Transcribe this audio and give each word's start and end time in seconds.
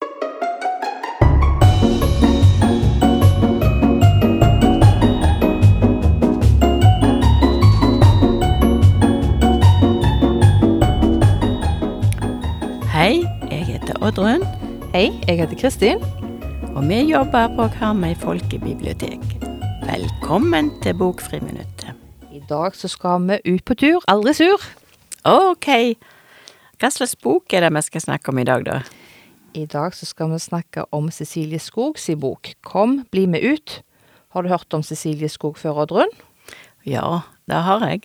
Hei, 0.00 0.10
jeg 13.50 13.66
heter 13.66 13.96
Oddrun, 14.00 14.42
Hei, 14.94 15.10
jeg 15.28 15.38
heter 15.38 15.56
Kristin. 15.60 15.98
og 16.74 16.88
vi 16.88 16.94
jobber 16.94 17.48
på 17.56 17.68
Karmøy 17.78 18.14
folkebibliotek. 18.14 19.20
Velkommen 19.84 20.82
til 20.82 20.94
Bokfriminuttet. 20.94 21.92
I 22.32 22.42
dag 22.48 22.76
så 22.76 22.88
skal 22.88 23.28
vi 23.28 23.54
ut 23.54 23.64
på 23.64 23.74
tur, 23.74 24.00
aldri 24.08 24.32
sur. 24.32 24.64
Ok, 25.24 25.68
hva 26.80 26.90
slags 26.90 27.16
bok 27.16 27.52
er 27.52 27.60
det 27.60 27.74
vi 27.74 27.82
skal 27.82 28.00
snakke 28.00 28.28
om 28.28 28.38
i 28.38 28.44
dag, 28.44 28.64
da? 28.64 28.80
I 29.50 29.64
dag 29.66 29.94
så 29.98 30.06
skal 30.06 30.30
vi 30.30 30.38
snakke 30.38 30.84
om 30.94 31.08
Cecilie 31.10 31.58
Skog 31.58 31.98
si 31.98 32.14
bok 32.14 32.52
Kom, 32.62 33.00
bli 33.10 33.24
med 33.26 33.42
ut. 33.42 33.80
Har 34.30 34.42
du 34.42 34.48
hørt 34.48 34.74
om 34.74 34.82
Cecilie 34.86 35.28
Skog 35.28 35.56
før, 35.58 35.82
Oddrun? 35.82 36.12
Ja, 36.86 37.22
det 37.50 37.62
har 37.66 37.82
jeg. 37.82 38.04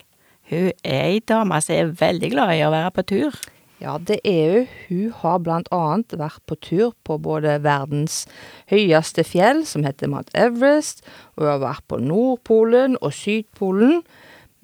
Hun 0.50 0.72
er 0.82 1.04
ei 1.04 1.20
dame 1.22 1.60
som 1.62 1.76
er 1.76 1.92
veldig 2.00 2.32
glad 2.34 2.54
i 2.56 2.64
å 2.66 2.72
være 2.74 2.94
på 2.96 3.06
tur. 3.12 3.38
Ja, 3.78 4.00
det 4.02 4.18
er 4.26 4.56
hun. 4.56 4.72
Hun 4.90 5.12
har 5.20 5.44
blant 5.46 5.70
annet 5.76 6.16
vært 6.18 6.42
på 6.50 6.58
tur 6.58 6.96
på 7.06 7.20
både 7.22 7.60
verdens 7.62 8.24
høyeste 8.72 9.26
fjell, 9.28 9.62
som 9.70 9.86
heter 9.86 10.10
Mount 10.10 10.34
Everest, 10.34 11.06
og 11.36 11.46
hun 11.46 11.52
har 11.52 11.62
vært 11.62 11.86
på 11.92 12.02
Nordpolen 12.02 12.98
og 13.04 13.14
Sydpolen. 13.14 14.02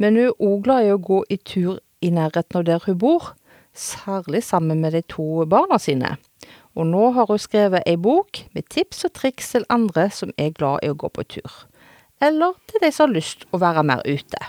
Men 0.02 0.18
hun 0.18 0.32
er 0.32 0.42
òg 0.50 0.66
glad 0.66 0.90
i 0.90 0.92
å 0.96 0.98
gå 0.98 1.22
i 1.30 1.38
tur 1.38 1.78
i 2.02 2.10
nærheten 2.10 2.58
av 2.58 2.66
der 2.66 2.82
hun 2.88 2.98
bor, 2.98 3.32
særlig 3.78 4.42
sammen 4.50 4.82
med 4.82 4.98
de 4.98 5.06
to 5.06 5.46
barna 5.46 5.78
sine. 5.78 6.18
Og 6.76 6.88
nå 6.88 7.12
har 7.18 7.28
hun 7.28 7.42
skrevet 7.42 7.84
ei 7.90 7.98
bok 8.00 8.46
med 8.56 8.70
tips 8.72 9.04
og 9.08 9.14
triks 9.18 9.52
til 9.52 9.68
andre 9.70 10.08
som 10.14 10.32
er 10.40 10.54
glad 10.56 10.86
i 10.86 10.92
å 10.92 10.96
gå 10.96 11.10
på 11.12 11.26
tur. 11.36 11.58
Eller 12.22 12.56
til 12.70 12.84
de 12.84 12.92
som 12.94 13.10
har 13.10 13.18
lyst 13.18 13.48
å 13.52 13.60
være 13.60 13.84
mer 13.84 14.04
ute. 14.06 14.40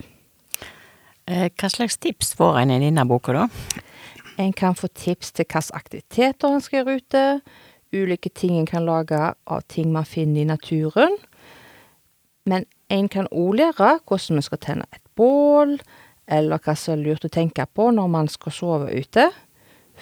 Eh, 1.27 1.49
Hva 1.51 1.71
slags 1.71 1.99
tips 1.99 2.35
får 2.39 2.61
en 2.63 2.75
i 2.75 2.79
denne 2.83 3.07
boka, 3.09 3.35
da? 3.35 3.49
En 4.39 4.53
kan 4.53 4.75
få 4.75 4.89
tips 4.89 5.33
til 5.33 5.47
hvilke 5.47 5.77
aktiviteter 5.77 6.49
en 6.49 6.63
skal 6.63 6.83
gjøre 6.83 7.01
ute, 7.01 7.25
ulike 7.93 8.31
ting 8.33 8.57
en 8.59 8.67
kan 8.67 8.87
lage 8.87 9.19
av 9.19 9.67
ting 9.69 9.93
man 9.93 10.09
finner 10.09 10.43
i 10.43 10.49
naturen. 10.49 11.19
Men 12.49 12.67
en 12.91 13.09
kan 13.09 13.29
òg 13.31 13.59
lære 13.61 13.99
hvordan 14.07 14.41
vi 14.41 14.47
skal 14.47 14.63
tenne 14.63 14.87
et 14.93 15.05
bål, 15.17 15.79
eller 16.27 16.63
hva 16.63 16.75
som 16.79 16.95
er 16.97 17.05
lurt 17.05 17.27
å 17.27 17.33
tenke 17.33 17.67
på 17.67 17.91
når 17.95 18.09
man 18.11 18.31
skal 18.31 18.55
sove 18.55 18.93
ute. 18.93 19.29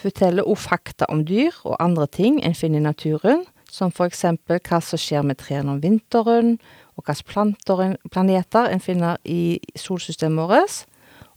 Forteller 0.00 0.46
òg 0.48 0.56
fakta 0.56 1.04
om 1.12 1.24
dyr 1.28 1.52
og 1.66 1.76
andre 1.82 2.06
ting 2.08 2.38
en 2.44 2.56
finner 2.56 2.80
i 2.80 2.86
naturen, 2.88 3.44
som 3.70 3.92
for 3.92 4.08
eksempel 4.08 4.58
hva 4.64 4.80
som 4.82 4.98
skjer 4.98 5.26
med 5.26 5.38
trærne 5.42 5.74
om 5.74 5.82
vinteren, 5.82 6.56
og 6.96 7.04
hvilke 7.04 7.28
planter 7.28 7.82
en, 7.84 7.96
planeter 8.12 8.70
en 8.70 8.80
finner 8.80 9.20
i 9.24 9.60
solsystemet 9.78 10.48
vårt. 10.48 10.82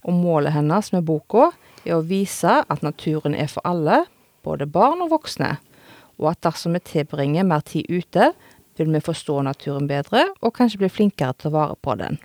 Og 0.04 0.16
målet 0.16 0.52
hennes 0.52 0.90
med 0.92 1.04
boka 1.08 1.50
er 1.84 1.96
å 1.96 2.04
vise 2.04 2.58
at 2.60 2.82
naturen 2.84 3.36
er 3.36 3.48
for 3.52 3.64
alle, 3.68 4.02
både 4.44 4.68
barn 4.68 5.04
og 5.04 5.12
voksne, 5.14 5.54
og 6.20 6.30
at 6.32 6.42
dersom 6.44 6.76
vi 6.76 6.84
tilbringer 6.84 7.46
mer 7.48 7.64
tid 7.64 7.88
ute, 7.88 8.32
vil 8.76 8.90
vi 8.92 9.02
forstå 9.04 9.40
naturen 9.46 9.88
bedre 9.88 10.26
og 10.42 10.54
kanskje 10.56 10.82
bli 10.82 10.90
flinkere 10.92 11.36
til 11.38 11.52
å 11.52 11.54
vare 11.54 11.76
på 11.80 11.96
den. 12.00 12.18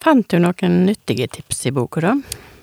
Fant 0.00 0.30
du 0.32 0.38
noen 0.40 0.84
nyttige 0.86 1.28
tips 1.28 1.66
i 1.68 1.74
boka, 1.76 2.00
da? 2.00 2.14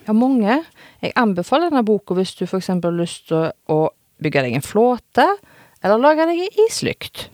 Ja, 0.07 0.13
mange. 0.15 0.61
Jeg 1.03 1.11
anbefaler 1.19 1.67
denne 1.67 1.83
boka 1.83 2.15
hvis 2.15 2.31
du 2.39 2.45
eksempel 2.45 2.93
har 2.93 3.01
lyst 3.01 3.25
til 3.27 3.49
å 3.67 3.79
bygge 4.23 4.45
deg 4.45 4.55
en 4.55 4.63
flåte, 4.63 5.25
eller 5.83 5.99
lage 5.99 6.29
deg 6.29 6.39
en 6.45 6.61
islykt. 6.63 7.27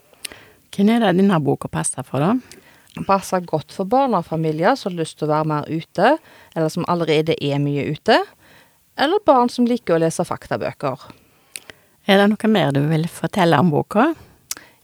Hvem 0.73 0.89
er 0.89 1.03
det 1.03 1.11
denne 1.19 1.37
boka 1.45 1.69
passer 1.69 2.01
for, 2.07 2.23
da? 2.23 2.63
Den 2.95 3.05
passer 3.05 3.45
godt 3.45 3.73
for 3.73 3.89
barnefamilier 3.89 4.73
som 4.77 4.91
har 4.91 5.03
lyst 5.03 5.19
til 5.19 5.29
å 5.29 5.33
være 5.35 5.49
mer 5.49 5.69
ute, 5.69 6.15
eller 6.55 6.73
som 6.73 6.85
allerede 6.89 7.37
er 7.37 7.61
mye 7.61 7.85
ute, 7.93 8.17
eller 8.97 9.21
barn 9.25 9.53
som 9.53 9.69
liker 9.69 9.95
å 9.95 10.01
lese 10.01 10.25
faktabøker. 10.25 11.07
Er 12.09 12.19
det 12.19 12.29
noe 12.33 12.49
mer 12.51 12.73
du 12.73 12.81
vil 12.89 13.05
fortelle 13.09 13.57
om 13.61 13.69
boka? 13.73 14.11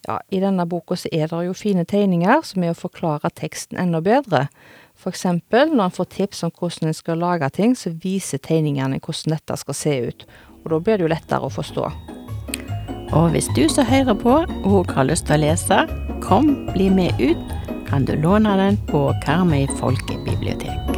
Ja, 0.06 0.20
i 0.30 0.40
denne 0.42 0.66
boka 0.70 0.96
så 0.98 1.10
er 1.12 1.26
det 1.30 1.42
jo 1.46 1.58
fine 1.58 1.84
tegninger 1.90 2.46
som 2.46 2.64
er 2.64 2.74
å 2.74 2.78
forklare 2.78 3.34
teksten 3.34 3.82
enda 3.82 4.00
bedre. 4.02 4.46
For 5.00 5.14
eksempel 5.14 5.72
når 5.72 5.86
en 5.86 5.96
får 5.96 6.10
tips 6.16 6.44
om 6.44 6.52
hvordan 6.52 6.90
en 6.90 6.98
skal 6.98 7.22
lage 7.22 7.50
ting, 7.56 7.76
så 7.78 7.94
viser 8.04 8.42
tegningene 8.44 9.00
hvordan 9.00 9.38
dette 9.38 9.60
skal 9.62 9.78
se 9.78 9.96
ut. 10.10 10.26
Og 10.64 10.74
da 10.74 10.80
blir 10.84 11.00
det 11.00 11.08
jo 11.08 11.14
lettere 11.14 11.48
å 11.48 11.54
forstå. 11.54 11.88
Og 13.16 13.32
hvis 13.34 13.48
du 13.56 13.64
som 13.72 13.88
hører 13.90 14.18
på 14.20 14.36
òg 14.68 14.92
har 14.94 15.08
lyst 15.08 15.30
til 15.30 15.40
å 15.40 15.46
lese, 15.48 15.80
kom, 16.26 16.52
bli 16.76 16.92
med 16.94 17.16
ut, 17.24 17.58
kan 17.90 18.06
du 18.06 18.14
låne 18.20 18.54
den 18.60 18.78
på 18.92 19.08
Karmøy 19.24 19.66
folkebibliotek. 19.80 20.89